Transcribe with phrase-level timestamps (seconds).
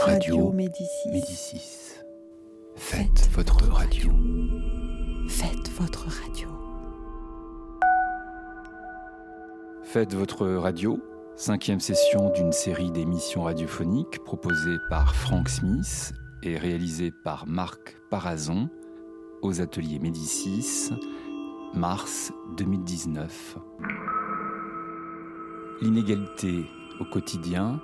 [0.00, 1.08] Radio Médicis.
[1.10, 1.94] Médicis.
[2.76, 4.10] Faites votre radio.
[5.28, 6.48] Faites votre radio.
[9.82, 11.00] Faites votre radio,
[11.36, 16.12] cinquième session d'une série d'émissions radiophoniques proposée par Frank Smith
[16.42, 18.68] et réalisée par Marc Parazon
[19.42, 20.90] aux ateliers Médicis,
[21.74, 23.58] mars 2019.
[25.82, 26.66] L'inégalité
[27.00, 27.80] au quotidien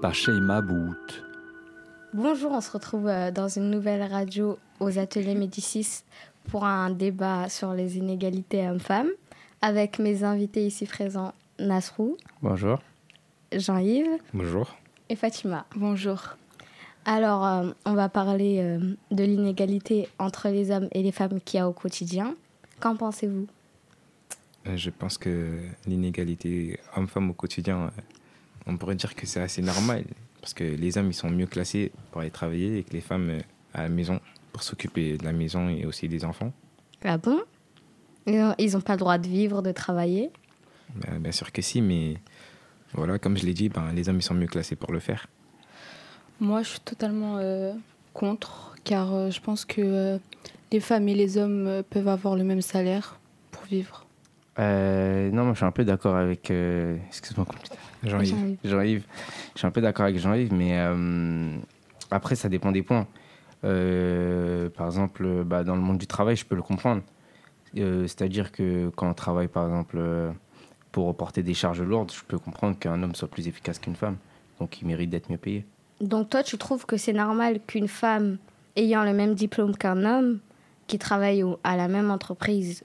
[0.00, 1.31] par Sheima Bout.
[2.14, 6.02] Bonjour, on se retrouve euh, dans une nouvelle radio aux ateliers Médicis
[6.50, 9.10] pour un débat sur les inégalités hommes-femmes
[9.60, 12.78] avec mes invités ici présents Nasrou, Bonjour.
[13.52, 14.76] Jean-Yves Bonjour.
[15.08, 15.64] et Fatima.
[15.76, 16.36] Bonjour.
[17.04, 18.78] Alors, euh, on va parler euh,
[19.10, 22.34] de l'inégalité entre les hommes et les femmes qu'il y a au quotidien.
[22.80, 23.46] Qu'en pensez-vous?
[24.74, 27.90] Je pense que l'inégalité homme-femme au quotidien,
[28.66, 30.04] on pourrait dire que c'est assez normal.
[30.40, 33.30] Parce que les hommes, ils sont mieux classés pour aller travailler et que les femmes
[33.30, 33.40] euh,
[33.74, 34.20] à la maison
[34.52, 36.52] pour s'occuper de la maison et aussi des enfants.
[37.04, 37.40] Ah bon?
[38.26, 40.30] Ils n'ont pas le droit de vivre, de travailler?
[40.94, 42.18] Ben, bien sûr que si, mais
[42.92, 45.26] voilà, comme je l'ai dit, ben, les hommes, ils sont mieux classés pour le faire.
[46.38, 47.72] Moi, je suis totalement euh,
[48.12, 50.18] contre, car euh, je pense que euh,
[50.70, 53.18] les femmes et les hommes euh, peuvent avoir le même salaire
[53.50, 54.01] pour vivre.
[54.58, 56.50] Euh, non, moi je suis un peu d'accord avec.
[56.50, 57.46] euh, Excuse-moi,
[58.04, 58.28] Jean-Yves.
[58.36, 58.56] Jean-Yves.
[58.64, 59.04] Jean-Yves.
[59.54, 61.56] Je suis un peu d'accord avec Jean-Yves, mais euh,
[62.10, 63.06] après, ça dépend des points.
[63.64, 67.02] Euh, par exemple, bah, dans le monde du travail, je peux le comprendre.
[67.78, 70.30] Euh, C'est-à-dire que quand on travaille, par exemple, euh,
[70.90, 74.16] pour reporter des charges lourdes, je peux comprendre qu'un homme soit plus efficace qu'une femme.
[74.60, 75.64] Donc, il mérite d'être mieux payé.
[76.00, 78.36] Donc toi, tu trouves que c'est normal qu'une femme
[78.76, 80.40] ayant le même diplôme qu'un homme,
[80.88, 82.82] qui travaille au- à la même entreprise,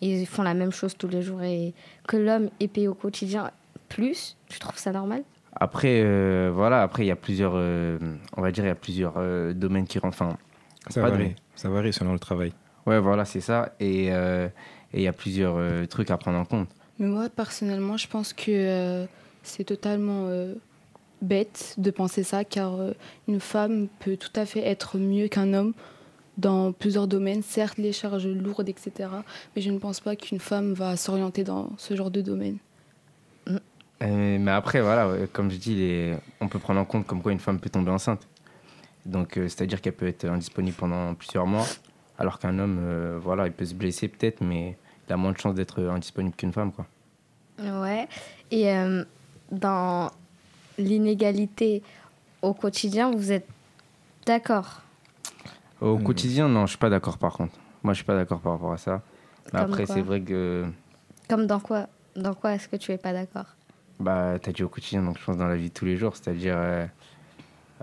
[0.00, 1.74] ils font la même chose tous les jours, et
[2.06, 3.50] que l'homme est payé au quotidien
[3.88, 5.22] plus, tu trouves ça normal?
[5.54, 7.98] Après, euh, voilà, après, il y a plusieurs, euh,
[8.36, 10.20] on va dire, il y a plusieurs euh, domaines qui rentrent.
[10.22, 10.36] Enfin,
[10.88, 11.34] Ça de- varie.
[11.56, 12.52] Ça varie selon le travail.
[12.86, 13.74] ouais, voilà, c'est ça.
[13.78, 14.48] Et euh,
[14.94, 16.68] et il y a plusieurs euh, trucs à prendre en compte.
[16.98, 19.06] Mais moi, personnellement, je pense que euh,
[19.42, 20.54] c'est totalement euh,
[21.20, 22.92] bête de penser ça, car euh,
[23.28, 25.72] une femme peut tout à fait être mieux qu'un homme
[26.38, 29.08] dans plusieurs domaines, certes les charges lourdes, etc.
[29.54, 32.58] Mais je ne pense pas qu'une femme va s'orienter dans ce genre de domaine.
[33.48, 36.14] Euh, mais après, voilà, ouais, comme je dis, les...
[36.40, 38.26] on peut prendre en compte comme quoi une femme peut tomber enceinte.
[39.06, 41.66] Donc, euh, c'est-à-dire qu'elle peut être indisponible pendant plusieurs mois,
[42.18, 44.76] alors qu'un homme, euh, voilà, il peut se blesser peut-être, mais
[45.08, 46.86] il a moins de chances d'être indisponible qu'une femme, quoi.
[47.58, 48.08] Ouais.
[48.50, 49.04] Et euh,
[49.50, 50.10] dans
[50.78, 51.82] l'inégalité
[52.40, 53.46] au quotidien, vous êtes
[54.26, 54.82] d'accord?
[55.82, 56.02] Au Hmm.
[56.04, 57.58] quotidien, non, je suis pas d'accord par contre.
[57.82, 59.02] Moi, je suis pas d'accord par rapport à ça.
[59.52, 60.64] Mais Comme après, c'est vrai que,
[61.28, 63.46] Comme dans quoi Dans quoi est-ce que tu es pas d'accord?
[63.98, 66.16] Bah, t'as dit au quotidien, donc je pense dans la vie de tous les jours,
[66.16, 66.86] c'est-à-dire, euh,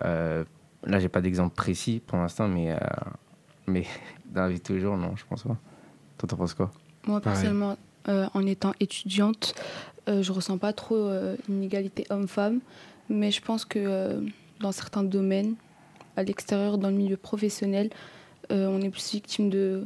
[0.05, 0.43] euh,
[0.85, 2.77] là, j'ai pas d'exemple précis pour l'instant, mais, euh,
[3.67, 3.85] mais
[4.25, 5.57] dans la vie de tous les jours, non, je pense pas.
[6.17, 6.71] Toi, t'en penses quoi?
[7.05, 7.35] Moi, Pareil.
[7.35, 7.77] personnellement,
[8.07, 9.55] euh, en étant étudiante,
[10.07, 12.59] euh, je ressens pas trop euh, une égalité homme-femme,
[13.09, 14.21] mais je pense que euh,
[14.61, 15.55] dans certains domaines,
[16.19, 17.90] à l'extérieur, dans le milieu professionnel,
[18.52, 19.85] euh, on est plus victime de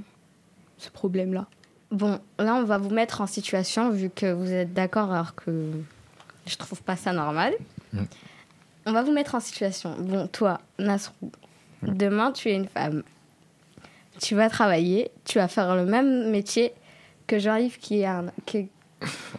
[0.78, 1.48] ce problème-là.
[1.92, 5.70] Bon, là, on va vous mettre en situation, vu que vous êtes d'accord, alors que
[6.48, 7.54] je trouve pas ça normal.
[7.94, 8.04] Mm.
[8.88, 9.96] On va vous mettre en situation.
[10.00, 11.32] Bon, toi, Nasrou,
[11.84, 13.04] demain, tu es une femme.
[14.20, 16.74] Tu vas travailler, tu vas faire le même métier
[17.28, 18.26] que Jean-Yves, qui est un.
[18.46, 18.70] qui-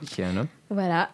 [0.06, 1.10] Qui est un homme voilà.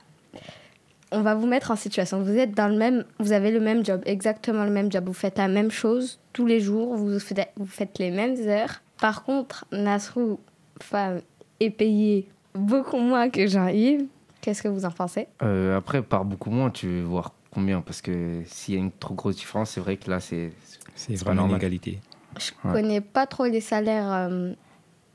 [1.12, 2.22] On va vous mettre en situation.
[2.22, 5.04] Vous êtes dans le même, vous avez le même job, exactement le même job.
[5.06, 6.94] Vous faites la même chose tous les jours.
[6.96, 8.80] Vous faites, vous faites les mêmes heures.
[9.00, 10.38] Par contre, Nasrou,
[10.80, 11.20] femme,
[11.58, 14.06] est payée beaucoup moins que Jean-Yves.
[14.40, 15.26] Qu'est-ce que vous en pensez?
[15.42, 17.80] Euh, après, par beaucoup moins, tu veux voir combien?
[17.80, 20.52] Parce que s'il y a une trop grosse différence, c'est vrai que là, c'est.
[20.94, 21.56] C'est vraiment normal.
[21.60, 21.98] l'égalité.
[22.38, 22.72] Je Ouais.
[22.74, 24.52] connais pas trop les salaires, euh,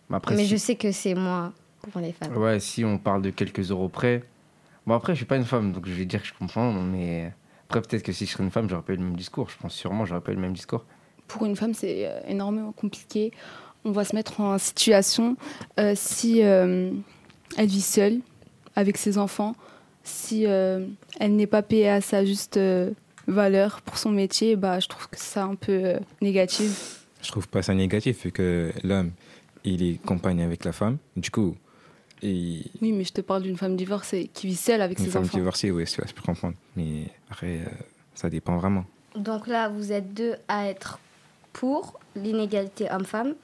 [0.09, 1.53] Mais Après, mais si- je sais que c'est moins
[1.91, 2.35] pour les femmes.
[2.37, 4.23] Ouais, si on parle de quelques euros près.
[4.87, 7.33] Bon, après, je suis pas une femme, donc je vais dire que je comprends, mais
[7.65, 9.49] après, peut-être que si je serais une femme, j'aurais pas eu le même discours.
[9.49, 10.85] Je pense sûrement, j'aurais pas eu le même discours.
[11.27, 13.31] Pour une femme, c'est euh, énormément compliqué.
[13.83, 15.37] On va se mettre en situation
[15.79, 16.91] euh, si euh,
[17.57, 18.19] elle vit seule
[18.75, 19.55] avec ses enfants,
[20.03, 20.85] si euh,
[21.19, 22.91] elle n'est pas payée à sa juste euh,
[23.27, 27.07] valeur pour son métier, bah, je trouve que c'est un peu euh, négatif.
[27.23, 29.11] Je trouve pas ça négatif, vu que l'homme,
[29.63, 30.97] il est compagne avec la femme.
[31.15, 31.55] Du coup,
[32.23, 35.23] Oui, mais je te parle d'une femme divorcée qui vit seule avec une ses femme
[35.23, 35.37] enfants.
[35.37, 36.55] divorcée, oui, je peux comprendre.
[36.75, 37.69] Mais après, euh,
[38.13, 38.85] ça dépend vraiment.
[39.15, 40.99] Donc là, vous êtes deux à être
[41.53, 43.35] pour l'inégalité homme-femme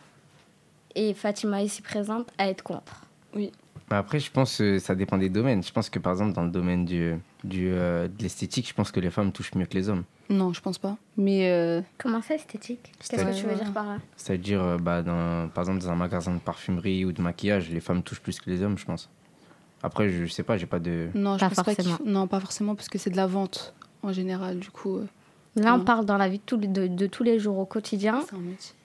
[0.96, 3.06] et Fatima ici présente à être contre.
[3.36, 3.52] Mais
[3.98, 5.64] après, je pense que ça dépend des domaines.
[5.64, 8.92] Je pense que par exemple, dans le domaine du, du, euh, de l'esthétique, je pense
[8.92, 10.04] que les femmes touchent mieux que les hommes.
[10.30, 10.98] Non, je pense pas.
[11.18, 12.80] Mais euh, Comment ça, esthétique?
[12.98, 13.98] Qu'est-ce que C'est-à-dire- tu veux dire par là?
[14.16, 17.80] C'est-à-dire, euh, bah, dans, par exemple, dans un magasin de parfumerie ou de maquillage, les
[17.82, 19.10] femmes touchent plus que les hommes, je pense.
[19.84, 21.10] Après, je, sais pas, j'ai pas de.
[21.16, 21.98] non, je Pas pense forcément.
[22.06, 23.74] Non, pas forcément, parce que c'est de la vente
[24.04, 24.60] en général.
[24.60, 25.06] Du coup, euh,
[25.58, 27.66] Là, on parle dans la vie de, tous les- de, de tous les jours au
[27.66, 28.22] quotidien.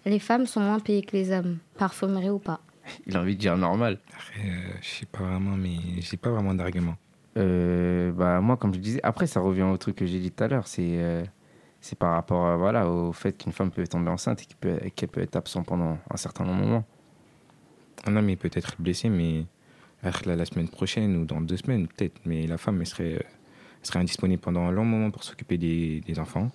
[0.05, 2.61] Les femmes sont moins payées que les hommes, parfumerie ou pas.
[3.07, 3.99] Il a envie de dire normal.
[4.15, 6.97] Après, euh, je sais pas vraiment, mais j'ai pas vraiment d'argument.
[7.37, 10.45] Euh, bah, moi, comme je disais, après, ça revient au truc que j'ai dit tout
[10.45, 10.67] à l'heure.
[10.67, 11.25] C'est euh,
[11.81, 15.21] c'est par rapport à, voilà, au fait qu'une femme peut tomber enceinte et qu'elle peut,
[15.21, 16.85] être absente pendant un certain moment.
[18.07, 19.45] Un homme, il peut être blessé, mais
[20.03, 22.21] être là la semaine prochaine ou dans deux semaines, peut-être.
[22.25, 23.21] Mais la femme, elle serait, euh,
[23.81, 26.51] elle serait indisponible pendant un long moment pour s'occuper des, des enfants.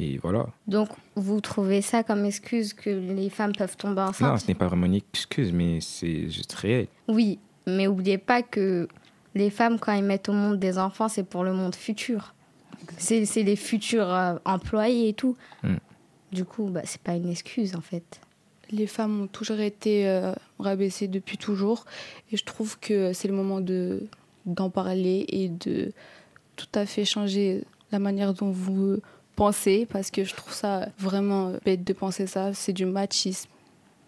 [0.00, 0.46] Et voilà.
[0.68, 4.54] Donc, vous trouvez ça comme excuse que les femmes peuvent tomber enceintes Non, ce n'est
[4.54, 6.86] pas vraiment une excuse, mais c'est juste réel.
[7.08, 8.86] Oui, mais oubliez pas que
[9.34, 12.34] les femmes, quand elles mettent au monde des enfants, c'est pour le monde futur.
[12.96, 15.36] C'est c'est les futurs euh, employés et tout.
[15.64, 15.76] Mm.
[16.30, 18.20] Du coup, bah, c'est pas une excuse en fait.
[18.70, 21.86] Les femmes ont toujours été euh, rabaissées depuis toujours.
[22.30, 24.06] Et je trouve que c'est le moment de
[24.46, 25.92] d'en parler et de
[26.56, 28.98] tout à fait changer la manière dont vous
[29.38, 29.86] pensez.
[29.90, 32.52] Parce que je trouve ça vraiment bête de penser ça.
[32.54, 33.50] C'est du machisme,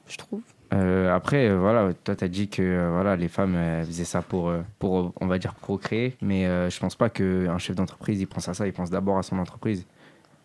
[0.08, 0.42] je trouve.
[0.72, 4.22] Euh, après, euh, voilà, toi, tu as dit que euh, voilà, les femmes faisaient ça
[4.22, 6.16] pour, euh, pour, on va dire, procréer.
[6.20, 8.66] Mais euh, je pense pas qu'un chef d'entreprise, il pense à ça.
[8.66, 9.86] Il pense d'abord à son entreprise.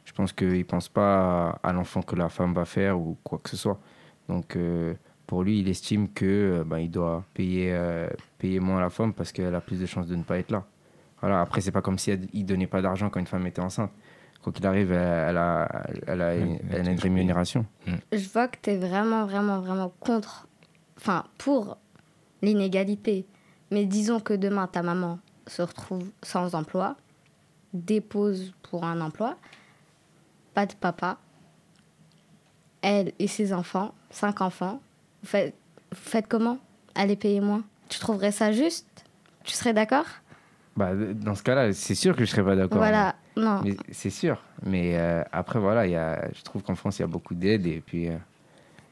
[0.05, 3.49] Je pense qu'il pense pas à, l'enfant que la femme va faire ou quoi que
[3.49, 3.79] ce soit.
[4.29, 4.93] Donc, euh,
[5.27, 8.07] pour lui, il estime que euh, ben, il doit payer, euh,
[8.37, 10.63] payer moins la femme parce qu'elle a plus de chances de ne pas être là.
[11.21, 13.91] Voilà, après, c'est pas comme si il donnait pas d'argent quand une femme était enceinte.
[14.45, 15.67] Quoi qu'il arrive, elle, elle a,
[16.05, 17.65] elle, a, une- Elle- elle a une rémunération.
[18.11, 20.47] Je vois que tu es vraiment, vraiment, vraiment contre,
[20.97, 21.77] enfin, pour
[22.43, 23.25] l'inégalité.
[23.71, 26.95] Mais disons que demain, ta maman se retrouve sans emploi,
[27.73, 29.35] dépose pour un emploi,
[30.53, 31.17] pas de papa,
[32.83, 34.79] elle et ses enfants, cinq enfants,
[35.23, 35.55] vous faites,
[35.91, 36.59] vous faites comment?
[36.93, 37.63] Allez payer moins.
[37.89, 39.05] Tu trouverais ça juste?
[39.43, 40.05] Tu serais d'accord?
[40.77, 42.77] Bah, dans ce cas-là, c'est sûr que je serais pas d'accord.
[42.77, 43.61] Voilà, non.
[43.63, 44.41] Mais c'est sûr.
[44.65, 47.35] Mais euh, après, voilà, il y a, je trouve qu'en France, il y a beaucoup
[47.35, 47.65] d'aide.
[47.67, 48.17] Et puis, euh,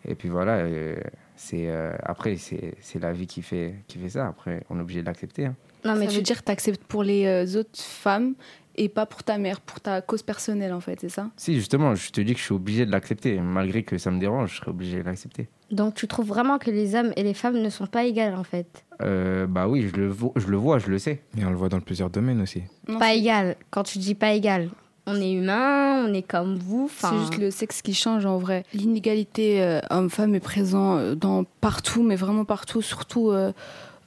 [0.06, 0.96] et puis voilà, euh,
[1.36, 4.28] c'est, euh, après, c'est, c'est la vie qui fait, qui fait ça.
[4.28, 5.46] Après, on est obligé de l'accepter.
[5.46, 5.56] hein.
[5.86, 8.36] Non, mais ça tu veut dire que tu acceptes pour les euh, autres femmes
[8.76, 11.30] et pas pour ta mère, pour ta cause personnelle en fait, c'est ça?
[11.38, 13.40] Si, justement, je te dis que je suis obligé de l'accepter.
[13.40, 15.48] Malgré que ça me dérange, je serais obligé de l'accepter.
[15.72, 18.44] Donc tu trouves vraiment que les hommes et les femmes ne sont pas égales en
[18.44, 18.84] fait?
[19.02, 21.22] Euh, bah oui, je le, vo- je le vois, je le sais.
[21.38, 22.64] Et on le voit dans plusieurs domaines aussi.
[22.88, 23.56] Non, Pas c'est- égal.
[23.72, 24.70] Quand tu dis pas égal,
[25.08, 26.90] on est humain, on est comme vous.
[26.96, 28.64] C'est juste le sexe qui change en vrai.
[28.74, 33.52] L'inégalité euh, homme-femme est présent euh, dans partout, mais vraiment partout, surtout euh,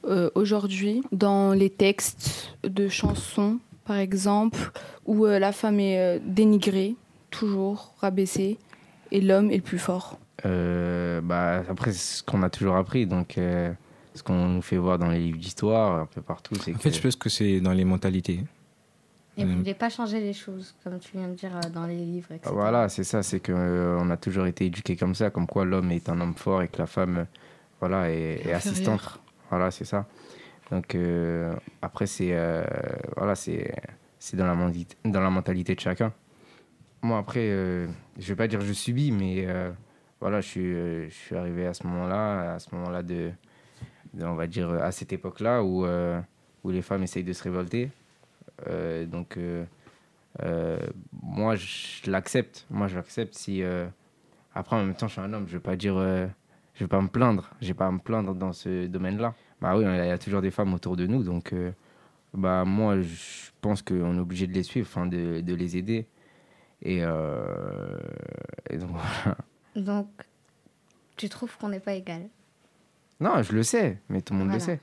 [0.09, 4.59] euh, aujourd'hui, dans les textes de chansons, par exemple,
[5.05, 6.95] où euh, la femme est euh, dénigrée,
[7.31, 8.59] toujours rabaissée,
[9.13, 10.19] et l'homme est le plus fort.
[10.45, 13.07] Euh, bah, après, c'est ce qu'on a toujours appris.
[13.07, 13.73] Donc, euh,
[14.15, 16.79] ce qu'on nous fait voir dans les livres d'histoire, un peu partout, En que...
[16.79, 18.41] fait, je pense que c'est dans les mentalités.
[19.39, 19.57] et vous Mm.
[19.59, 22.51] voulez pas changer les choses, comme tu viens de dire dans les livres, etc.
[22.53, 26.09] Voilà, c'est ça, c'est qu'on a toujours été éduqué comme ça, comme quoi l'homme est
[26.09, 27.25] un homme fort et que la femme, euh,
[27.81, 29.21] voilà, est, est assistante.
[29.51, 30.07] Voilà, c'est ça.
[30.71, 32.65] Donc euh, après, c'est euh,
[33.17, 33.73] voilà, c'est
[34.35, 34.57] dans la
[35.05, 36.13] dans la mentalité de chacun.
[37.03, 37.87] Moi après, euh,
[38.19, 39.47] je vais pas dire je subis, mais
[40.21, 40.73] voilà, je suis
[41.09, 43.31] je suis arrivé à ce moment-là, à ce moment-là de,
[44.21, 45.87] on va dire à cette époque-là où
[46.65, 47.91] où les femmes essayent de se révolter.
[49.07, 49.39] Donc
[51.23, 53.63] moi je l'accepte, moi je l'accepte si
[54.55, 55.95] après en même temps je suis un homme, je vais pas dire
[56.75, 59.35] je vais pas me plaindre, j'ai pas à me plaindre dans ce domaine-là.
[59.61, 61.73] Bah oui, il y a toujours des femmes autour de nous, donc euh,
[62.35, 66.07] bah moi je pense qu'on est obligé de les suivre, enfin de, de les aider.
[66.83, 67.99] Et, euh,
[68.69, 68.91] et donc
[69.25, 69.37] voilà.
[69.75, 70.09] Donc,
[71.17, 72.29] tu trouves qu'on n'est pas égal?
[73.21, 74.81] Non, je le sais, mais tout le monde le sait.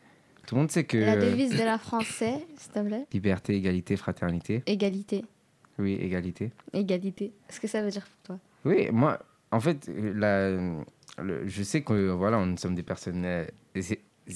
[0.48, 3.96] Tout le monde sait que La devise de la français, s'il te plaît liberté, égalité,
[3.96, 4.64] fraternité.
[4.66, 5.24] Égalité.
[5.80, 6.52] Oui, égalité.
[6.74, 7.32] Égalité.
[7.50, 8.40] Est-ce que ça veut dire pour toi?
[8.66, 9.20] Oui, moi,
[9.52, 13.46] en fait, la, le- je sais que voilà, nous sommes des personnes euh,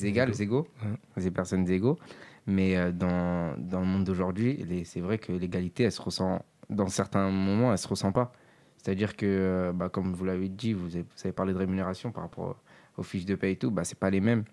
[0.03, 0.67] égales, égaux,
[1.15, 1.24] Ouais.
[1.24, 1.98] des personnes égaux,
[2.46, 6.88] mais euh, dans, dans le monde d'aujourd'hui, c'est vrai que l'égalité, elle se ressent, dans
[6.88, 8.32] certains moments, elle se ressent pas.
[8.77, 12.12] C'est-à-dire que, euh, bah, comme vous l'avez dit, vous avez, vous avez parlé de rémunération
[12.12, 12.58] par rapport
[12.98, 14.44] aux fiches de paie et tout, bah, c'est pas les mêmes.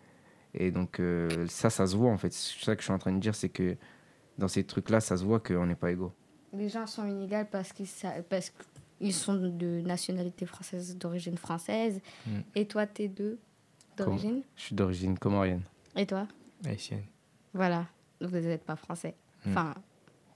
[0.54, 2.32] Et donc, euh, ça, ça se voit, en fait.
[2.32, 3.76] C'est ça que je suis en train de dire, c'est que
[4.38, 6.12] dans ces trucs-là, ça se voit qu'on n'est pas égaux.
[6.52, 8.52] Les gens sont inégaux parce qu'ils sa- parce
[8.98, 12.00] qu'ils sont de nationalité française, d'origine française.
[12.26, 12.30] Mm.
[12.54, 13.38] Et toi, t'es de
[13.96, 15.62] d'origine Je suis d'origine comorienne.
[15.96, 16.26] Et toi
[16.66, 17.02] Haïtienne.
[17.52, 17.86] Voilà.
[18.20, 19.14] Vous n'êtes pas français.
[19.44, 19.50] Mm.
[19.50, 19.74] Enfin,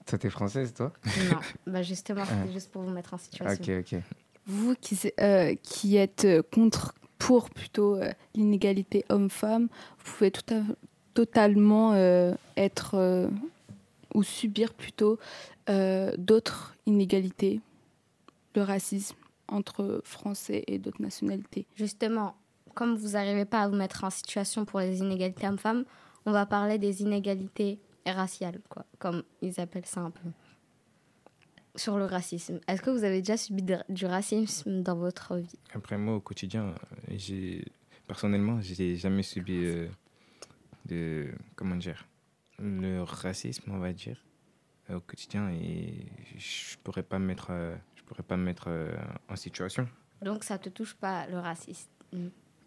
[0.05, 0.91] Toi, t'es française, toi
[1.31, 1.39] Non,
[1.73, 3.61] bah justement, c'était juste pour vous mettre en situation.
[3.63, 3.99] Ok, ok.
[4.47, 9.67] Vous qui, euh, qui êtes euh, contre, pour plutôt euh, l'inégalité homme-femme,
[10.03, 10.63] vous pouvez tout à-
[11.13, 13.27] totalement euh, être euh,
[14.13, 15.19] ou subir plutôt
[15.69, 17.59] euh, d'autres inégalités,
[18.55, 19.15] le racisme
[19.47, 21.65] entre Français et d'autres nationalités.
[21.75, 22.35] Justement,
[22.79, 25.83] comme vous n'arrivez pas à vous mettre en situation pour les inégalités hommes-femmes,
[26.25, 30.29] on va parler des inégalités raciales, quoi, comme ils appellent ça un peu.
[31.75, 32.61] Sur le racisme.
[32.69, 35.59] Est-ce que vous avez déjà subi de- du racisme dans votre vie?
[35.73, 36.73] Après, moi, au quotidien,
[37.09, 37.65] j'ai
[38.07, 39.87] personnellement, j'ai jamais subi euh,
[40.85, 41.33] de.
[41.57, 42.07] Comment dire
[42.59, 44.23] Le racisme, on va dire,
[44.89, 45.49] euh, au quotidien.
[45.51, 46.05] Et
[46.37, 48.69] je pourrais pas me mettre, euh, je pourrais pas me mettre
[49.27, 49.85] en situation.
[50.21, 51.89] Donc ça te touche pas le racisme?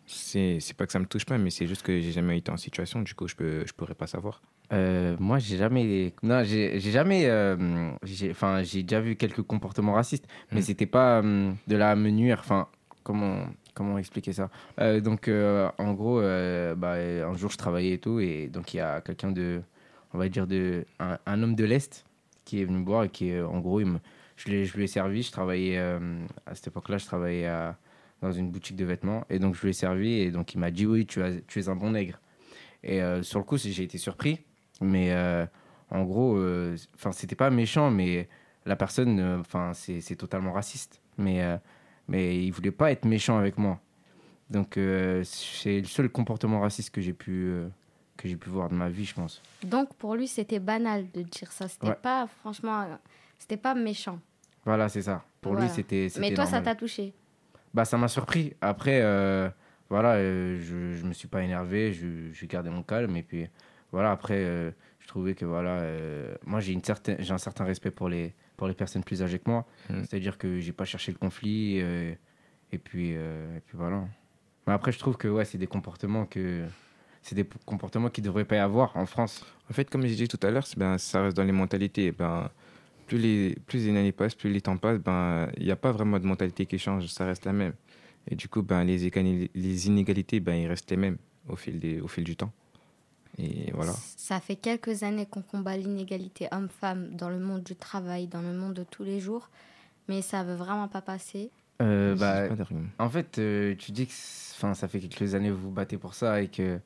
[0.06, 2.50] C'est c'est pas que ça me touche pas, mais c'est juste que j'ai jamais été
[2.50, 3.00] en situation.
[3.02, 4.42] Du coup, je, peux, je pourrais pas savoir.
[4.72, 6.12] Euh, moi, j'ai jamais.
[6.22, 7.26] Non, j'ai j'ai jamais.
[7.26, 10.62] euh, j'ai- Enfin, j'ai déjà vu quelques comportements racistes, mais Mm.
[10.62, 12.38] c'était pas euh, de la menuire.
[12.40, 12.68] Enfin,
[13.02, 14.50] comment comment expliquer ça?
[14.80, 18.48] Euh, Donc, euh, en gros, euh, bah, euh, un jour, je travaillais et tout, et
[18.48, 19.62] donc il y a quelqu'un de,
[20.12, 22.04] on va dire de, un, un homme de l'est
[22.44, 23.98] qui est venu me voir et qui, euh, en gros, il me,
[24.36, 25.22] je, l'ai- je lui ai servi.
[25.22, 25.98] Je travaillais euh,
[26.46, 27.76] à cette époque-là, je travaillais à-
[28.22, 30.70] dans une boutique de vêtements, et donc je lui ai servi, et donc il m'a
[30.70, 32.18] dit oui, tu, as, tu es un bon nègre.
[32.84, 34.40] Et euh, sur le coup, j'ai été surpris.
[34.80, 35.44] Mais euh,
[35.90, 38.28] en gros, euh, enfin, c'était pas méchant, mais
[38.64, 41.00] la personne, enfin, c'est totalement raciste.
[41.18, 41.42] Mais,
[42.08, 43.78] mais il voulait pas être méchant avec moi.
[44.50, 44.78] Donc,
[45.24, 47.52] c'est le seul comportement raciste que j'ai pu,
[48.16, 49.42] que j'ai pu voir de ma vie, je pense.
[49.64, 51.68] Donc pour lui, c'était banal de dire ça.
[51.68, 51.94] C'était Ouais.
[52.00, 52.86] pas, franchement,
[53.38, 54.18] c'était pas méchant.
[54.64, 55.24] Voilà, c'est ça.
[55.40, 55.66] Pour Voilà.
[55.66, 56.08] lui, c'était.
[56.18, 57.12] Mais toi, ça t'a touché.
[57.74, 58.54] Bah, ça m'a surpris.
[58.60, 59.48] Après, euh,
[59.88, 63.16] voilà, euh, je, je me suis pas énervé, je- j'ai gardé mon calme.
[63.16, 63.48] Et puis,
[63.92, 67.64] voilà, après, euh, je trouvais que, voilà, euh, moi, j'ai une certaine, j'ai un certain
[67.64, 69.66] respect pour les, pour les personnes plus âgées que moi.
[69.90, 70.00] Mm.
[70.04, 71.78] C'est-à-dire que j'ai pas cherché le conflit.
[71.80, 72.14] euh,
[72.72, 74.04] et, puis, et puis, voilà.
[74.66, 76.64] Mais après, je trouve que, ouais, c'est des comportements que.
[77.24, 79.44] C'est des comportements qui devraient pas y avoir en France.
[79.70, 82.10] En fait, comme j'ai dit tout à l'heure, ben, ça reste dans les mentalités.
[82.10, 82.50] Ben,
[83.12, 85.92] plus, les, plus les années passent, plus les temps passent, ben, il n'y a pas
[85.92, 87.74] vraiment de mentalité qui change, ça reste la même.
[88.26, 89.10] Et du coup, ben, les,
[89.54, 92.52] les inégalités, ben, ils restent les mêmes au fil, des, au fil du temps.
[93.38, 93.92] Et voilà.
[94.16, 98.52] Ça fait quelques années qu'on combat l'inégalité homme-femme dans le monde du travail, dans le
[98.54, 99.50] monde de tous les jours.
[100.08, 101.50] Mais ça veut vraiment pas passer.
[101.82, 102.64] Euh, bah, pas.
[102.98, 106.14] En fait, euh, tu dis que ça fait quelques années que vous vous battez pour
[106.14, 106.78] ça et que,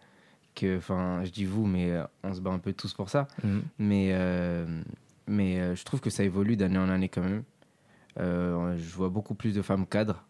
[0.57, 3.29] que enfin, je dis vous, mais euh, on se bat un peu tous pour ça.
[3.45, 3.63] Mhm.
[3.79, 4.83] Mais, euh,
[5.27, 7.45] mais euh, je trouve que ça évolue d'année en année quand même.
[8.19, 10.25] Euh, je vois beaucoup plus de femmes cadres.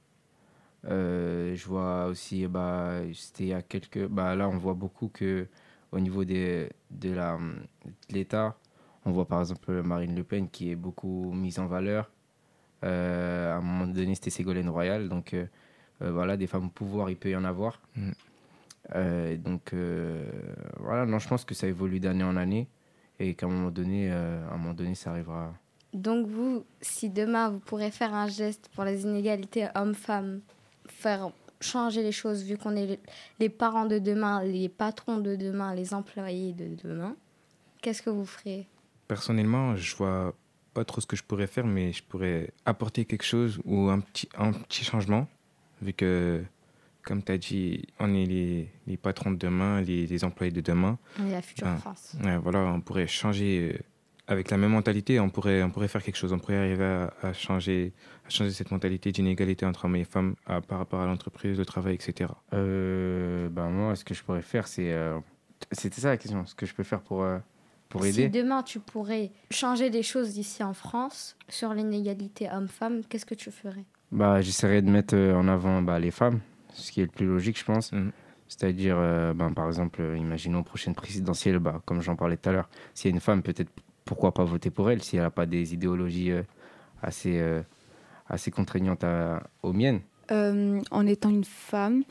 [0.86, 4.06] Euh, je vois aussi, bah, c'était il y a quelques.
[4.06, 5.46] Bah, là, on voit beaucoup que
[5.92, 7.14] au niveau des, de
[8.10, 8.56] l'État,
[9.04, 12.10] on voit par exemple Marine Le Pen qui est beaucoup mise en valeur.
[12.84, 15.08] Euh, à un moment donné, c'était Ségolène Royal.
[15.08, 15.46] Donc euh,
[16.02, 17.80] euh, voilà, des femmes au pouvoir, il peut y en avoir.
[17.96, 18.10] Mm.
[19.38, 19.74] Donc
[20.78, 22.68] voilà, non, je pense que ça évolue d'année en année
[23.18, 25.54] et qu'à un moment donné, euh, à un moment donné, ça arrivera.
[25.92, 30.40] Donc vous, si demain vous pourrez faire un geste pour les inégalités hommes-femmes,
[30.88, 31.30] faire
[31.60, 33.00] changer les choses, vu qu'on est
[33.38, 37.16] les parents de demain, les patrons de demain, les employés de demain,
[37.80, 38.66] qu'est-ce que vous ferez?
[39.08, 40.34] Personnellement, je vois
[40.74, 44.00] pas trop ce que je pourrais faire, mais je pourrais apporter quelque chose ou un
[44.00, 45.26] petit, un petit changement,
[45.80, 46.42] vu que,
[47.06, 50.60] comme tu as dit, on est les, les patrons de demain, les, les employés de
[50.60, 50.98] demain.
[51.20, 51.76] On est la future Ah.
[51.76, 52.16] France.
[52.22, 53.78] Ouais, voilà, on pourrait changer euh,
[54.26, 57.12] avec la même mentalité, on pourrait, on pourrait faire quelque chose, on pourrait arriver à,
[57.22, 57.92] à changer,
[58.26, 61.64] à changer cette mentalité d'inégalité entre hommes et femmes à- par rapport à l'entreprise, le
[61.64, 62.30] travail, etc.
[62.70, 64.92] Euh, ben moi, ce que je pourrais faire, c'est.
[64.92, 65.18] euh,
[65.72, 66.44] C'était ça la question.
[66.44, 67.38] Ce que je peux faire pour, euh,
[67.88, 68.28] pour Si aider.
[68.28, 73.52] demain tu pourrais changer les choses ici en France sur l'inégalité homme-femme, qu'est-ce que tu
[73.52, 73.84] ferais?
[74.10, 76.40] Bah, j'essaierai de mettre en avant bah, les femmes,
[76.76, 77.92] ce qui est le plus logique, je pense.
[77.92, 78.12] Mhm.
[78.48, 82.52] C'est-à-dire, euh, ben, par exemple, euh, imaginons prochaine présidentielle, bah, comme j'en parlais tout à
[82.52, 83.70] l'heure, s'il y a une femme, peut-être
[84.04, 86.42] pourquoi pas voter pour elle, si elle n'a pas des idéologies euh,
[87.02, 87.62] assez, euh,
[88.28, 90.00] assez contraignantes à- aux miennes.
[90.30, 92.04] Euh, en étant une femme,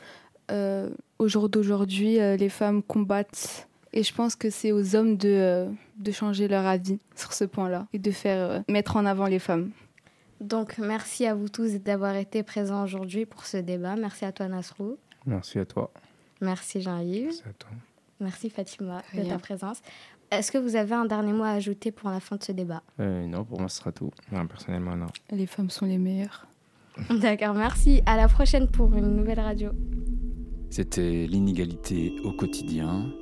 [0.50, 3.66] euh, au jour d'aujourd'hui, euh, les femmes combattent.
[3.94, 7.44] Et je pense que c'est aux hommes de, euh, de changer leur avis sur ce
[7.44, 9.70] point-là et de faire euh, mettre en avant les femmes.
[10.40, 13.96] Donc merci à vous tous d'avoir été présents aujourd'hui pour ce débat.
[13.96, 14.96] Merci à toi Nasrou.
[15.24, 15.90] Merci à toi.
[16.40, 17.32] Merci Jean-Yves.
[17.32, 17.70] C'est à toi.
[18.20, 19.80] Merci Fatima de ta présence.
[20.30, 22.82] Est-ce que vous avez un dernier mot à ajouter pour la fin de ce débat?
[22.98, 24.10] Euh, non, pour moi, ce sera tout.
[24.32, 25.06] Non, personnellement, non.
[25.30, 26.46] Les femmes sont les meilleures.
[27.10, 28.02] D'accord, merci.
[28.06, 29.70] À la prochaine pour une nouvelle radio.
[30.70, 33.12] C'était l'inégalité au quotidien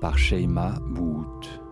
[0.00, 1.63] par Sheima Bout.